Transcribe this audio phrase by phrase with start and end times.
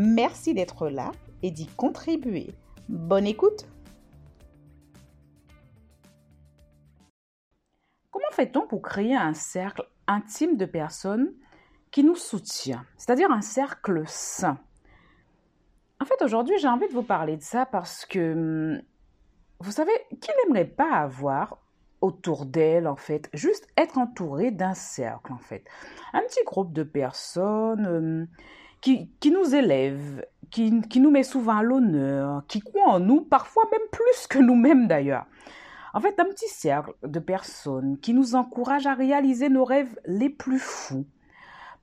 [0.00, 1.10] Merci d'être là
[1.42, 2.54] et d'y contribuer.
[2.88, 3.66] Bonne écoute
[8.12, 11.32] Comment fait-on pour créer un cercle intime de personnes
[11.90, 14.60] qui nous soutient, c'est-à-dire un cercle sain?
[16.00, 18.34] En fait, aujourd'hui, j'ai envie de vous parler de ça parce que,
[18.74, 18.82] hum,
[19.58, 21.58] vous savez, qui n'aimerait pas avoir
[22.00, 25.64] autour d'elle, en fait, juste être entouré d'un cercle, en fait?
[26.12, 28.28] Un petit groupe de personnes hum,
[28.80, 33.88] qui, nous élèvent, qui, nous met souvent à l'honneur, qui croient en nous, parfois même
[33.90, 35.26] plus que nous-mêmes d'ailleurs.
[35.94, 40.30] En fait, un petit cercle de personnes qui nous encouragent à réaliser nos rêves les
[40.30, 41.06] plus fous.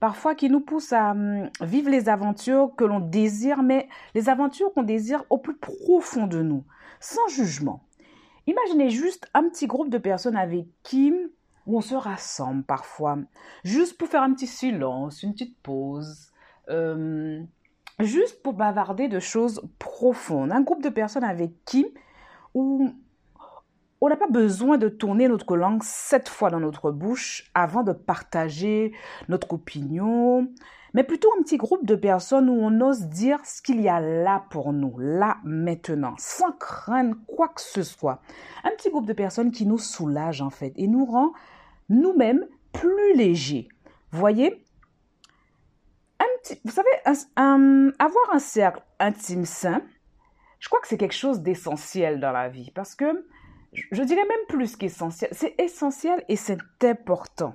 [0.00, 4.72] Parfois qui nous poussent à hum, vivre les aventures que l'on désire, mais les aventures
[4.74, 6.64] qu'on désire au plus profond de nous,
[7.00, 7.82] sans jugement.
[8.46, 11.12] Imaginez juste un petit groupe de personnes avec qui
[11.66, 13.18] on se rassemble parfois,
[13.64, 16.30] juste pour faire un petit silence, une petite pause,
[16.68, 17.40] euh,
[18.00, 20.52] juste pour bavarder de choses profondes.
[20.52, 21.86] Un groupe de personnes avec qui
[22.54, 22.90] où
[24.00, 27.92] on n'a pas besoin de tourner notre langue sept fois dans notre bouche avant de
[27.92, 28.92] partager
[29.28, 30.48] notre opinion,
[30.92, 34.00] mais plutôt un petit groupe de personnes où on ose dire ce qu'il y a
[34.00, 38.20] là pour nous, là maintenant, sans craindre quoi que ce soit.
[38.64, 41.32] Un petit groupe de personnes qui nous soulage en fait et nous rend
[41.88, 43.68] nous-mêmes plus légers.
[44.10, 44.62] Voyez,
[46.64, 46.88] vous savez,
[47.36, 49.82] avoir un cercle intime sain,
[50.60, 53.26] je crois que c'est quelque chose d'essentiel dans la vie parce que
[53.72, 57.54] je dirais même plus qu'essentiel, c'est essentiel et c'est important.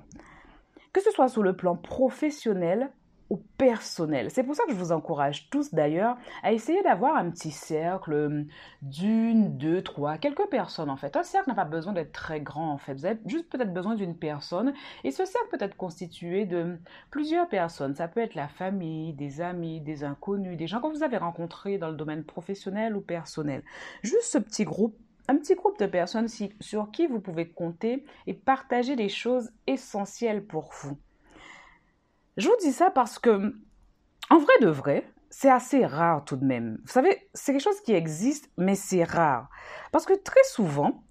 [0.92, 2.90] Que ce soit sur le plan professionnel
[3.36, 4.30] personnel.
[4.30, 8.12] C'est pour ça que je vous encourage tous d'ailleurs à essayer d'avoir un petit cercle
[8.14, 8.46] hum,
[8.82, 11.16] d'une, deux, trois, quelques personnes en fait.
[11.16, 12.94] Un cercle n'a pas besoin d'être très grand en fait.
[12.94, 14.72] Vous avez juste peut-être besoin d'une personne
[15.04, 16.78] et ce cercle peut être constitué de
[17.10, 17.94] plusieurs personnes.
[17.94, 21.78] Ça peut être la famille, des amis, des inconnus, des gens que vous avez rencontrés
[21.78, 23.62] dans le domaine professionnel ou personnel.
[24.02, 24.96] Juste ce petit groupe
[25.28, 26.26] un petit groupe de personnes
[26.60, 30.98] sur qui vous pouvez compter et partager des choses essentielles pour vous.
[32.36, 33.54] Je vous dis ça parce que,
[34.30, 36.78] en vrai de vrai, c'est assez rare tout de même.
[36.82, 39.48] Vous savez, c'est quelque chose qui existe, mais c'est rare.
[39.92, 41.04] Parce que très souvent,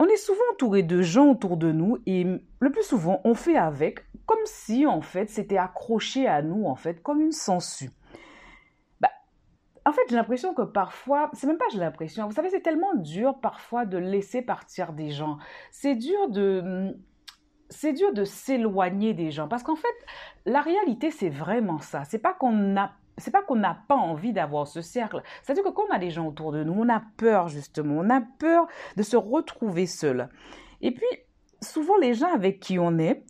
[0.00, 3.56] on est souvent entouré de gens autour de nous et le plus souvent, on fait
[3.56, 7.90] avec comme si, en fait, c'était accroché à nous, en fait, comme une sangsue.
[9.00, 9.10] Bah,
[9.84, 12.94] en fait, j'ai l'impression que parfois, c'est même pas j'ai l'impression, vous savez, c'est tellement
[12.94, 15.38] dur parfois de laisser partir des gens.
[15.72, 16.96] C'est dur de
[17.70, 19.88] c'est dur de s'éloigner des gens parce qu'en fait,
[20.44, 22.04] la réalité, c'est vraiment ça.
[22.04, 25.22] C'est pas qu'on n'a c'est pas qu'on n'a pas envie d'avoir ce cercle.
[25.42, 28.10] C'est-à-dire que quand on a des gens autour de nous, on a peur justement, on
[28.10, 28.66] a peur
[28.96, 30.28] de se retrouver seul.
[30.80, 31.06] Et puis,
[31.60, 33.22] souvent les gens avec qui on est,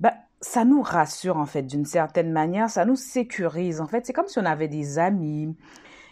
[0.00, 3.80] bah, ça nous rassure en fait d'une certaine manière, ça nous sécurise.
[3.80, 5.56] En fait, c'est comme si on avait des amis.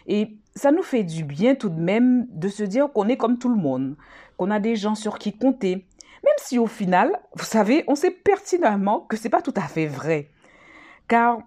[0.07, 3.37] Et ça nous fait du bien tout de même de se dire qu'on est comme
[3.37, 3.97] tout le monde,
[4.37, 5.85] qu'on a des gens sur qui compter.
[6.23, 9.87] Même si au final, vous savez, on sait pertinemment que c'est pas tout à fait
[9.87, 10.31] vrai.
[11.07, 11.39] Car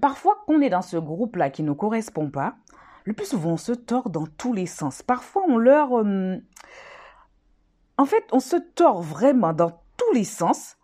[0.00, 2.56] parfois, qu'on est dans ce groupe-là qui ne correspond pas,
[3.04, 5.02] le plus souvent, on se tord dans tous les sens.
[5.02, 5.98] Parfois, on leur...
[5.98, 6.36] Euh,
[7.96, 10.76] en fait, on se tord vraiment dans tous les sens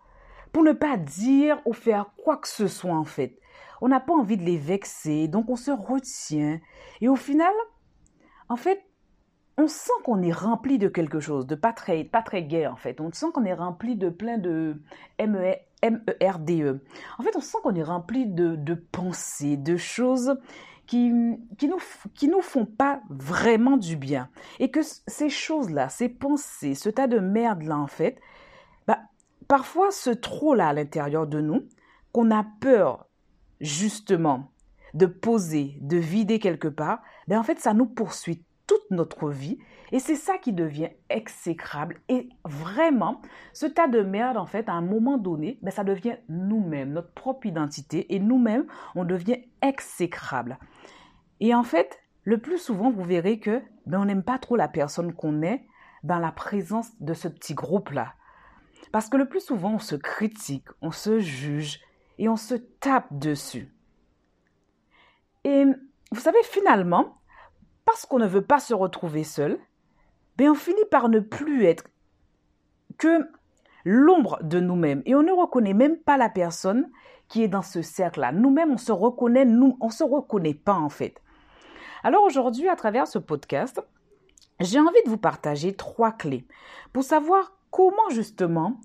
[0.52, 3.38] pour ne pas dire ou faire quoi que ce soit, en fait.
[3.80, 6.60] On n'a pas envie de les vexer, donc on se retient.
[7.00, 7.52] Et au final,
[8.48, 8.85] en fait,
[9.58, 12.76] on sent qu'on est rempli de quelque chose, de pas très, pas très gai en
[12.76, 13.00] fait.
[13.00, 14.76] On sent qu'on est rempli de plein de
[15.18, 16.66] M-E-R-D-E.
[16.66, 16.80] E.
[17.18, 20.38] En fait, on sent qu'on est rempli de, pensées, de choses
[20.86, 21.10] qui,
[21.56, 21.78] qui, nous,
[22.14, 24.28] qui nous font pas vraiment du bien.
[24.58, 28.20] Et que ces choses-là, ces pensées, ce tas de merde-là en fait,
[28.86, 29.00] bah,
[29.48, 31.66] parfois ce trop-là à l'intérieur de nous,
[32.12, 33.06] qu'on a peur
[33.60, 34.50] justement
[34.92, 39.58] de poser, de vider quelque part, ben en fait ça nous poursuit toute notre vie.
[39.92, 42.00] Et c'est ça qui devient exécrable.
[42.08, 43.22] Et vraiment,
[43.52, 47.12] ce tas de merde, en fait, à un moment donné, ben, ça devient nous-mêmes, notre
[47.12, 48.14] propre identité.
[48.14, 50.58] Et nous-mêmes, on devient exécrable.
[51.40, 54.68] Et en fait, le plus souvent, vous verrez que ben, on n'aime pas trop la
[54.68, 55.64] personne qu'on est
[56.02, 58.14] dans la présence de ce petit groupe-là.
[58.92, 61.80] Parce que le plus souvent, on se critique, on se juge
[62.18, 63.72] et on se tape dessus.
[65.44, 65.64] Et
[66.12, 67.18] vous savez, finalement,
[67.86, 69.58] parce qu'on ne veut pas se retrouver seul,
[70.36, 71.84] ben on finit par ne plus être
[72.98, 73.26] que
[73.84, 75.02] l'ombre de nous-mêmes.
[75.06, 76.90] Et on ne reconnaît même pas la personne
[77.28, 78.32] qui est dans ce cercle-là.
[78.32, 81.22] Nous-mêmes, on se reconnaît, nous, on se reconnaît pas en fait.
[82.02, 83.80] Alors aujourd'hui, à travers ce podcast,
[84.60, 86.46] j'ai envie de vous partager trois clés
[86.92, 88.80] pour savoir comment justement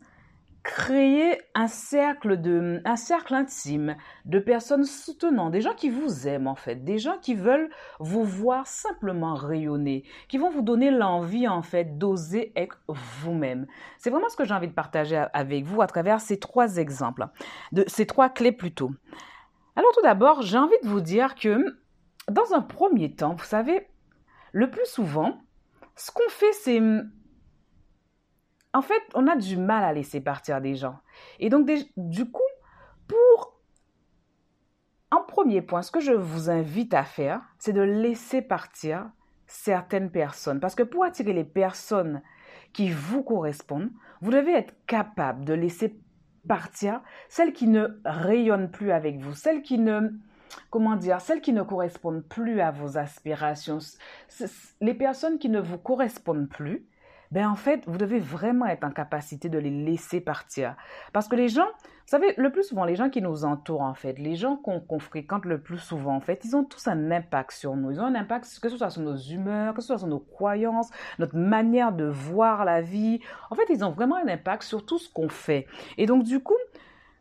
[0.64, 6.48] créer un cercle de un cercle intime de personnes soutenantes, des gens qui vous aiment
[6.48, 7.70] en fait, des gens qui veulent
[8.00, 13.66] vous voir simplement rayonner, qui vont vous donner l'envie en fait d'oser être vous-même.
[13.98, 17.28] C'est vraiment ce que j'ai envie de partager avec vous à travers ces trois exemples,
[17.72, 18.92] de ces trois clés plutôt.
[19.76, 21.80] Alors tout d'abord, j'ai envie de vous dire que
[22.30, 23.88] dans un premier temps, vous savez,
[24.52, 25.42] le plus souvent,
[25.96, 26.80] ce qu'on fait c'est
[28.74, 31.00] en fait, on a du mal à laisser partir des gens.
[31.40, 32.42] Et donc, du coup,
[33.08, 33.60] pour
[35.12, 39.10] un premier point, ce que je vous invite à faire, c'est de laisser partir
[39.46, 40.62] certaines personnes.
[40.62, 42.22] Parce que pour attirer les personnes
[42.72, 43.92] qui vous correspondent,
[44.22, 46.00] vous devez être capable de laisser
[46.48, 50.10] partir celles qui ne rayonnent plus avec vous, celles qui ne,
[50.70, 53.80] comment dire, celles qui ne correspondent plus à vos aspirations,
[54.80, 56.88] les personnes qui ne vous correspondent plus,
[57.32, 60.76] ben en fait, vous devez vraiment être en capacité de les laisser partir.
[61.14, 63.94] Parce que les gens, vous savez, le plus souvent, les gens qui nous entourent, en
[63.94, 67.52] fait, les gens qu'on fréquente le plus souvent, en fait, ils ont tous un impact
[67.52, 67.92] sur nous.
[67.92, 70.20] Ils ont un impact, que ce soit sur nos humeurs, que ce soit sur nos
[70.20, 70.90] croyances,
[71.20, 73.22] notre manière de voir la vie.
[73.50, 75.68] En fait, ils ont vraiment un impact sur tout ce qu'on fait.
[75.98, 76.58] Et donc, du coup,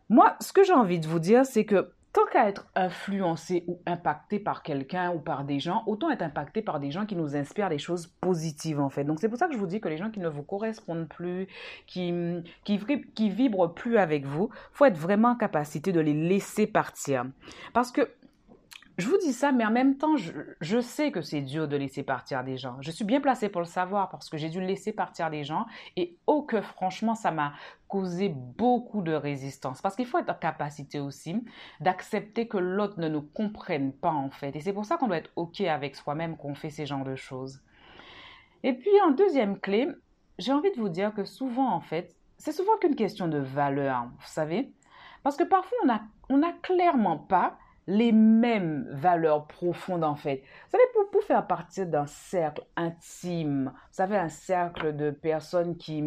[0.09, 3.81] moi, ce que j'ai envie de vous dire, c'est que tant qu'à être influencé ou
[3.87, 7.37] impacté par quelqu'un ou par des gens, autant être impacté par des gens qui nous
[7.37, 9.05] inspirent des choses positives en fait.
[9.05, 11.09] Donc c'est pour ça que je vous dis que les gens qui ne vous correspondent
[11.09, 11.47] plus,
[11.87, 12.13] qui
[12.65, 12.81] qui,
[13.15, 17.25] qui vibrent plus avec vous, faut être vraiment en capacité de les laisser partir.
[17.73, 18.09] Parce que
[19.01, 22.03] je vous dis ça, mais en même temps, je, sais que c'est dur de laisser
[22.03, 22.77] partir des gens.
[22.81, 25.67] Je suis bien placée pour le savoir parce que j'ai dû laisser partir des gens
[25.97, 27.55] et oh que franchement, ça m'a
[27.89, 29.81] causé beaucoup de résistance.
[29.81, 31.43] Parce qu'il faut être en capacité aussi
[31.81, 34.55] d'accepter que l'autre ne nous comprenne pas en fait.
[34.57, 37.17] Et c'est pour ça qu'on doit être OK avec soi-même qu'on fait ces genres de
[37.17, 37.61] choses.
[38.63, 39.89] Et puis en deuxième clé,
[40.39, 44.05] j'ai envie de vous dire que souvent en fait, c'est souvent qu'une question de valeur,
[44.19, 44.73] vous savez.
[45.23, 47.59] Parce que parfois, on n'a on a clairement pas
[47.91, 50.45] les mêmes valeurs profondes en fait.
[50.65, 55.77] Vous savez, pour, pour faire partie d'un cercle intime, vous savez, un cercle de personnes
[55.77, 56.03] qui,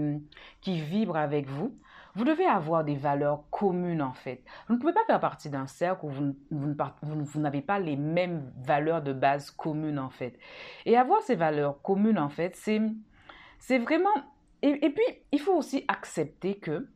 [0.62, 1.78] qui vibrent avec vous,
[2.16, 4.46] vous devez avoir des valeurs communes en fait.
[4.68, 7.98] Vous ne pouvez pas faire partie d'un cercle où vous, vous, vous n'avez pas les
[7.98, 10.40] mêmes valeurs de base communes en fait.
[10.86, 14.14] Et avoir ces valeurs communes en fait, c'est, vraiment...
[14.62, 15.04] Et, et puis,
[15.34, 16.88] il faut aussi accepter que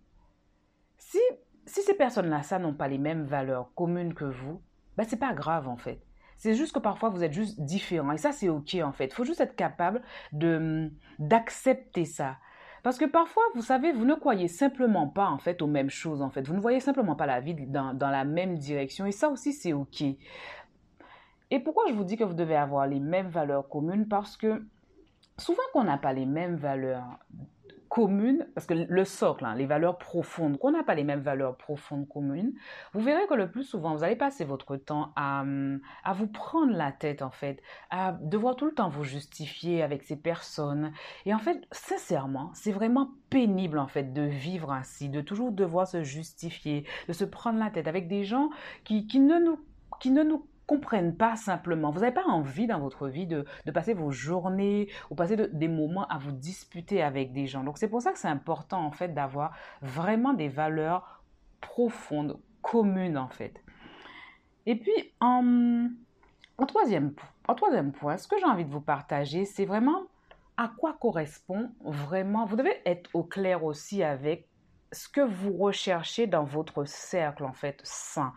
[0.98, 1.20] si
[1.66, 4.62] si ces personnes-là, ça n'ont pas les mêmes valeurs communes que vous,
[4.98, 6.02] ben, c'est pas grave en fait.
[6.38, 9.06] C'est juste que parfois vous êtes juste différent et ça c'est ok en fait.
[9.06, 10.02] Il faut juste être capable
[10.32, 12.38] de d'accepter ça.
[12.84, 16.22] Parce que parfois, vous savez, vous ne croyez simplement pas en fait aux mêmes choses
[16.22, 16.48] en fait.
[16.48, 19.52] Vous ne voyez simplement pas la vie dans, dans la même direction et ça aussi
[19.52, 20.04] c'est ok.
[21.50, 24.08] Et pourquoi je vous dis que vous devez avoir les mêmes valeurs communes?
[24.08, 24.66] Parce que
[25.38, 27.20] souvent qu'on n'a pas les mêmes valeurs
[27.90, 31.56] communes, parce que le socle, hein, les valeurs profondes, qu'on n'a pas les mêmes valeurs
[31.56, 32.54] profondes communes,
[32.94, 35.44] vous verrez que le plus souvent, vous allez passer votre temps à,
[36.04, 40.04] à vous prendre la tête, en fait, à devoir tout le temps vous justifier avec
[40.04, 40.92] ces personnes.
[41.26, 45.88] Et en fait, sincèrement, c'est vraiment pénible, en fait, de vivre ainsi, de toujours devoir
[45.88, 48.50] se justifier, de se prendre la tête avec des gens
[48.84, 49.60] qui, qui ne nous
[50.00, 51.90] qui ne nous comprennent pas simplement.
[51.90, 56.06] Vous n'avez pas envie dans votre vie de, passer vos journées ou passer des moments
[56.08, 57.64] à vous disputer avec des gens.
[57.64, 61.24] Donc c'est pour ça que c'est important en fait d'avoir vraiment des valeurs
[61.62, 63.64] profondes, communes en fait.
[64.66, 65.88] Et puis en,
[66.68, 67.14] troisième,
[67.48, 70.04] en troisième point, ce que j'ai envie de vous partager, c'est vraiment
[70.58, 72.46] à quoi correspond vraiment.
[72.46, 74.50] Vous devez être au clair aussi avec
[74.92, 78.34] ce que vous recherchez dans votre cercle en fait sain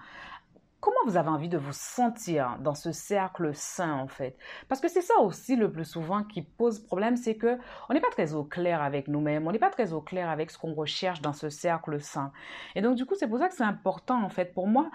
[0.81, 4.37] comment vous avez envie de vous sentir dans ce cercle sain en fait?
[4.69, 7.59] Parce que c'est ça aussi le plus souvent qui pose problème, c'est que
[7.89, 10.51] on n'est pas très au clair avec nous-mêmes, on n'est pas très au clair avec
[10.51, 12.33] ce qu'on recherche dans ce cercle sain.
[12.75, 14.91] Et donc du coup, c'est pour ça que c'est important en fait pour moi.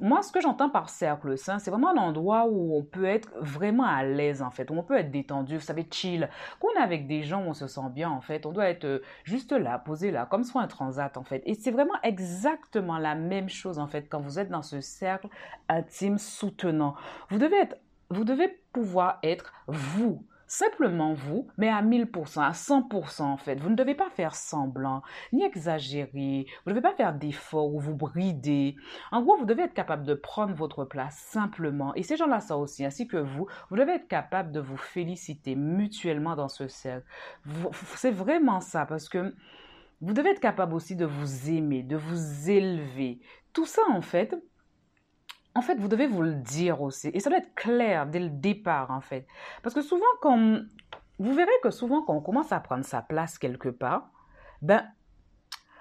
[0.00, 3.30] Moi, ce que j'entends par cercle sain, c'est vraiment un endroit où on peut être
[3.40, 6.28] vraiment à l'aise en fait, où on peut être détendu, vous savez, chill.
[6.60, 8.84] Quand on est avec des gens on se sent bien en fait, on doit être
[8.84, 11.42] euh, juste là, posé là, comme soit un transat en fait.
[11.44, 15.25] Et c'est vraiment exactement la même chose en fait quand vous êtes dans ce cercle
[15.68, 16.94] intime soutenant.
[17.30, 17.76] Vous devez être,
[18.10, 20.24] vous devez pouvoir être vous.
[20.48, 23.56] Simplement vous, mais à 1000%, à 100% en fait.
[23.56, 25.02] Vous ne devez pas faire semblant,
[25.32, 26.46] ni exagérer.
[26.64, 28.76] Vous ne devez pas faire d'efforts ou vous brider.
[29.10, 31.92] En gros, vous devez être capable de prendre votre place simplement.
[31.96, 35.56] Et ces gens-là, ça aussi, ainsi que vous, vous devez être capable de vous féliciter
[35.56, 37.06] mutuellement dans ce cercle.
[37.96, 39.34] C'est vraiment ça, parce que
[40.00, 43.20] vous devez être capable aussi de vous aimer, de vous élever.
[43.52, 44.36] Tout ça, en fait,
[45.56, 47.08] en fait, vous devez vous le dire aussi.
[47.14, 49.26] Et ça doit être clair dès le départ, en fait.
[49.62, 50.60] Parce que souvent, quand...
[51.18, 54.10] Vous verrez que souvent, quand on commence à prendre sa place quelque part,
[54.60, 54.84] ben,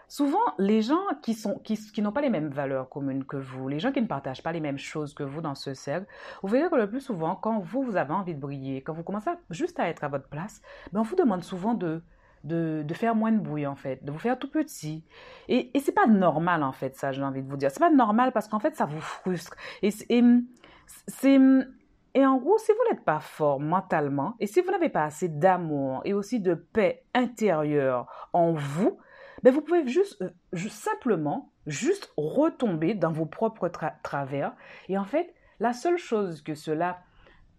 [0.08, 3.92] souvent, les gens qui, qui n'ont pas les mêmes valeurs communes que vous, les gens
[3.92, 6.08] qui ne partagent pas les mêmes choses que vous dans ce cercle,
[6.42, 9.04] vous verrez que le plus souvent, quand vous, vous avez envie de briller, quand vous
[9.04, 10.62] commencez juste à être à votre place,
[10.94, 12.02] ben, on vous demande souvent de
[12.46, 15.04] de, faire moins de bruit en fait, de vous faire tout petit.
[15.48, 17.72] Et, et c'est pas normal en fait ça, j'ai envie de vous dire.
[17.72, 19.56] C'est pas normal parce qu'en fait ça vous frustre.
[19.82, 20.08] Et c'est
[22.16, 25.28] et en gros, si vous n'êtes pas fort mentalement et si vous n'avez pas assez
[25.28, 28.98] d'amour et aussi de paix intérieure en vous,
[29.44, 33.70] ben vous pouvez juste, euh, simplement juste retomber dans vos propres
[34.02, 34.56] travers.
[34.88, 37.00] Et en fait, la seule chose que cela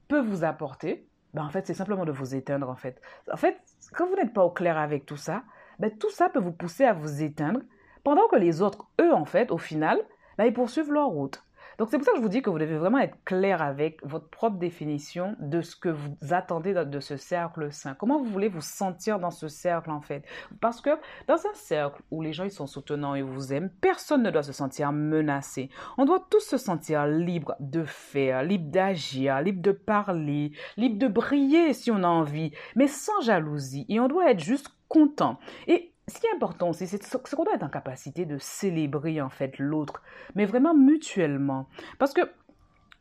[0.09, 3.01] peut vous apporter, ben en fait, c'est simplement de vous éteindre, en fait.
[3.31, 3.59] En fait,
[3.97, 5.43] quand vous n'êtes pas au clair avec tout ça,
[5.79, 7.61] ben tout ça peut vous pousser à vous éteindre,
[8.05, 9.99] pendant que les autres, eux, en fait, au final,
[10.37, 11.43] ben ils poursuivent leur route.
[11.79, 14.05] Donc c'est pour ça que je vous dis que vous devez vraiment être clair avec
[14.05, 17.95] votre propre définition de ce que vous attendez de ce cercle sain.
[17.95, 20.25] Comment vous voulez vous sentir dans ce cercle en fait?
[20.61, 20.91] Parce que
[21.29, 24.43] dans un cercle où les gens ils sont soutenants et vous aiment, personne ne doit
[24.43, 25.71] se sentir menacé.
[25.99, 31.09] On doit tous se sentir libre de faire, libre d'agir, libre de parler, libre de
[31.09, 33.87] briller si on a envie, mais sans jalousie.
[33.89, 35.39] Et on doit être juste content.
[35.67, 36.87] Et ce qui est important c'est
[37.35, 40.03] qu'on doit être en capacité de célébrer en fait l'autre,
[40.35, 41.69] mais vraiment mutuellement.
[41.99, 42.21] Parce que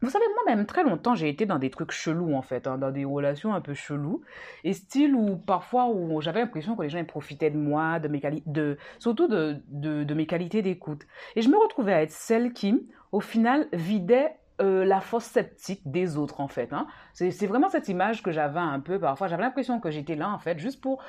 [0.01, 2.91] vous savez, moi-même, très longtemps, j'ai été dans des trucs chelous, en fait, hein, dans
[2.91, 4.21] des relations un peu chelous.
[4.63, 8.21] Et style où, parfois, où j'avais l'impression que les gens profitaient de moi, de mes
[8.45, 11.07] de, surtout de mes qualités d'écoute.
[11.35, 15.81] Et je me retrouvais à être celle qui, au final, vidait euh, la force sceptique
[15.83, 16.71] des autres en fait.
[16.71, 16.87] Hein.
[17.11, 19.27] C'est vraiment cette image que j'avais un peu parfois.
[19.27, 21.03] J'avais l'impression que j'étais là en fait juste pour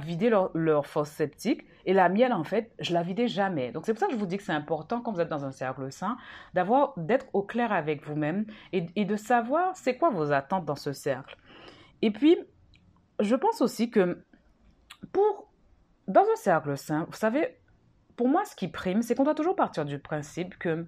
[0.00, 3.72] vider leur, force sceptique et la mienne en fait je la vidais jamais.
[3.72, 5.46] Donc c'est pour ça que je vous dis que c'est important quand vous êtes dans
[5.46, 6.18] un cercle sain
[6.98, 8.44] d'être au clair avec vous-même
[8.74, 11.38] et, et de savoir c'est quoi vos attentes dans ce cercle.
[12.02, 12.36] Et puis
[13.18, 14.22] je pense aussi que
[15.10, 15.50] pour
[16.06, 17.56] dans un cercle sain, vous savez,
[18.16, 20.86] pour moi ce qui prime c'est qu'on doit toujours partir du principe que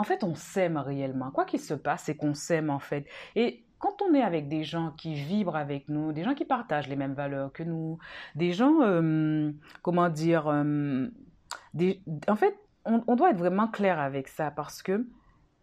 [0.00, 1.30] en fait, on s'aime réellement.
[1.30, 3.04] Quoi qu'il se passe, c'est qu'on s'aime en fait.
[3.36, 6.88] Et quand on est avec des gens qui vibrent avec nous, des gens qui partagent
[6.88, 7.98] les mêmes valeurs que nous,
[8.34, 9.52] des gens, euh,
[9.82, 11.06] comment dire, euh,
[12.28, 15.06] en fait, on, doit être vraiment clair avec ça parce que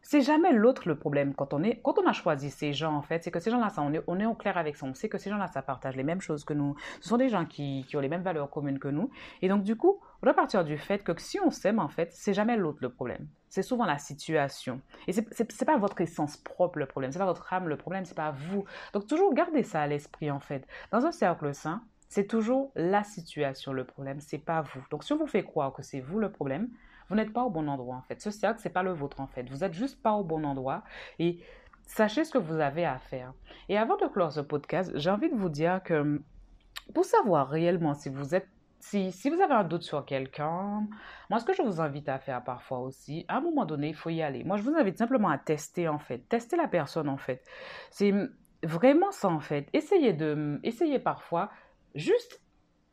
[0.07, 3.01] c'est jamais l'autre le problème quand on est quand on a choisi ces gens en
[3.01, 3.25] fait.
[3.25, 4.85] C'est que ces gens-là on est on est au clair avec ça.
[4.85, 6.77] On sait que ces gens-là ça partage les mêmes choses que nous.
[7.01, 9.09] Ce sont des gens qui, qui ont les mêmes valeurs communes que nous.
[9.41, 12.13] Et donc du coup on doit partir du fait que si on s'aime en fait
[12.13, 13.27] c'est jamais l'autre le problème.
[13.49, 14.79] C'est souvent la situation.
[15.07, 17.11] Et c'est c'est pas votre essence propre le problème.
[17.11, 18.05] C'est pas votre âme le problème.
[18.05, 18.63] C'est pas vous.
[18.93, 20.65] Donc toujours gardez ça à l'esprit en fait.
[20.91, 24.21] Dans un cercle sain c'est toujours la situation le problème.
[24.21, 24.81] C'est pas vous.
[24.89, 26.69] Donc si on vous fait croire que c'est vous le problème
[27.09, 28.21] vous n'êtes pas au bon endroit en fait.
[28.21, 29.49] Ce cercle, c'est pas le vôtre en fait.
[29.49, 30.83] Vous êtes juste pas au bon endroit
[31.19, 31.39] et
[31.85, 33.33] sachez ce que vous avez à faire.
[33.69, 36.21] Et avant de clore ce podcast, j'ai envie de vous dire que
[36.93, 38.47] pour savoir réellement si vous êtes
[38.79, 40.87] si, si, vous avez un doute sur quelqu'un,
[41.29, 43.95] moi, ce que je vous invite à faire parfois aussi, à un moment donné, il
[43.95, 44.43] faut y aller.
[44.43, 46.19] Moi, je vous invite simplement à tester, en fait.
[46.29, 47.43] Tester la personne, en fait.
[47.89, 48.13] C'est
[48.63, 49.67] vraiment ça, en fait.
[49.73, 51.49] Essayez de, essayez parfois,
[51.95, 52.39] juste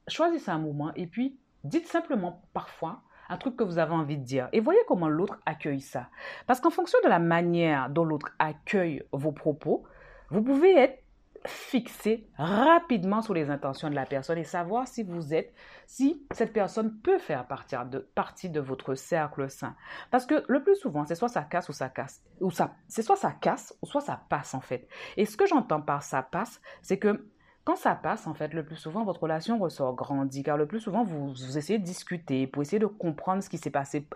[0.08, 4.24] choisissez un moment et puis dites simplement parfois, un truc que vous avez envie de
[4.24, 4.48] dire.
[4.52, 6.08] Et voyez comment l'autre accueille ça.
[6.46, 9.84] Parce qu'en fonction de la manière dont l'autre accueille vos propos,
[10.30, 11.04] vous pouvez être
[11.46, 15.52] fixé rapidement sur les intentions de la personne et savoir si vous êtes,
[15.86, 17.46] si cette personne peut faire
[17.90, 19.76] de, partie de votre cercle sain.
[20.10, 23.02] Parce que le plus souvent, c'est soit ça casse ou ça casse, ou ça, c'est
[23.02, 24.88] soit ça casse ou soit ça passe en fait.
[25.16, 27.26] Et ce que j'entends par ça passe, c'est que
[27.64, 30.80] quand ça passe, en fait, le plus souvent, votre relation ressort grandie, car le plus
[30.80, 34.06] souvent, vous, essayez de discuter pour essayer de comprendre ce qui s'est passé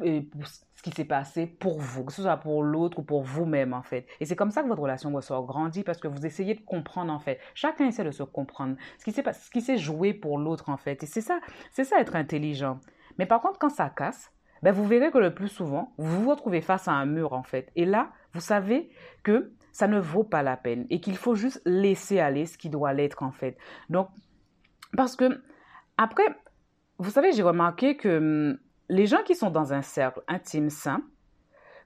[0.00, 3.82] ce qui s'est passé pour vous, que ce soit pour l'autre ou pour vous-même en
[3.82, 4.06] fait.
[4.18, 7.12] Et c'est comme ça que votre relation ressort grandit parce que vous essayez de comprendre
[7.12, 7.38] en fait.
[7.54, 10.76] Chacun essaie de se comprendre, ce qui s'est, ce qui s'est joué pour l'autre en
[10.76, 11.02] fait.
[11.04, 11.38] Et c'est ça,
[11.70, 12.80] c'est ça être intelligent.
[13.18, 14.32] Mais par contre, quand ça casse,
[14.62, 17.42] ben vous verrez que le plus souvent, vous vous retrouvez face à un mur en
[17.42, 17.70] fait.
[17.76, 18.90] Et là, vous savez
[19.22, 22.70] que ça ne vaut pas la peine et qu'il faut juste laisser aller ce qui
[22.70, 23.58] doit l'être en fait.
[23.90, 24.08] Donc,
[24.96, 25.42] parce que
[25.96, 26.22] après,
[26.98, 31.02] vous savez, j'ai remarqué que hum, les gens qui sont dans un cercle intime sain,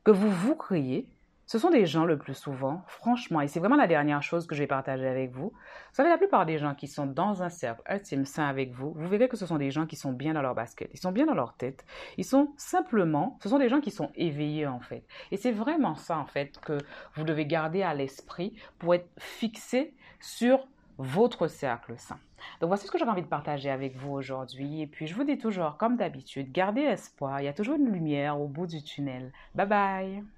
[0.04, 1.08] que vous vous criez,
[1.48, 4.54] ce sont des gens le plus souvent, franchement, et c'est vraiment la dernière chose que
[4.54, 5.48] je vais partager avec vous.
[5.48, 8.92] Vous savez, la plupart des gens qui sont dans un cercle intime sain avec vous,
[8.94, 11.10] vous verrez que ce sont des gens qui sont bien dans leur basket, ils sont
[11.10, 11.86] bien dans leur tête,
[12.18, 15.04] ils sont simplement, ce sont des gens qui sont éveillés en fait.
[15.30, 16.76] Et c'est vraiment ça en fait que
[17.14, 22.18] vous devez garder à l'esprit pour être fixé sur votre cercle sain.
[22.60, 24.82] Donc voici ce que j'avais envie de partager avec vous aujourd'hui.
[24.82, 27.40] Et puis je vous dis toujours, comme d'habitude, gardez espoir.
[27.40, 29.32] Il y a toujours une lumière au bout du tunnel.
[29.54, 30.37] Bye bye.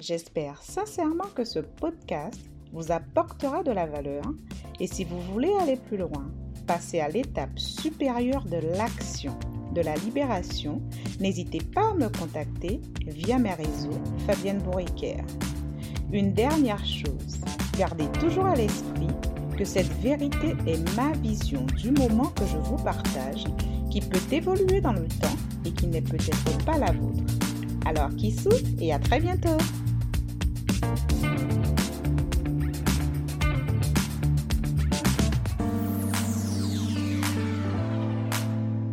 [0.00, 2.40] J'espère sincèrement que ce podcast
[2.72, 4.24] vous apportera de la valeur.
[4.80, 6.32] Et si vous voulez aller plus loin,
[6.66, 9.38] passer à l'étape supérieure de l'action,
[9.72, 10.82] de la libération,
[11.20, 15.18] n'hésitez pas à me contacter via mes réseaux Fabienne Bourriquer.
[16.12, 17.40] Une dernière chose,
[17.78, 19.08] gardez toujours à l'esprit
[19.56, 23.44] que cette vérité est ma vision du moment que je vous partage,
[23.90, 27.22] qui peut évoluer dans le temps et qui n'est peut-être pas la vôtre.
[27.86, 28.34] Alors, qui
[28.80, 29.58] et à très bientôt
[30.94, 31.63] Bye.